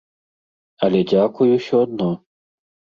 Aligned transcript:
Але 0.89 0.99
дзякуй 1.13 1.55
усё 1.61 1.75
адно. 1.87 2.11